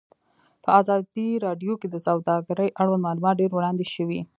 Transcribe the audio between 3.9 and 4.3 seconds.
شوي.